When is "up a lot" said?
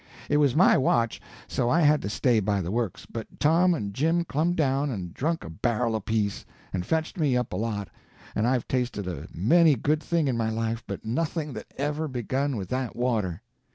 7.37-7.87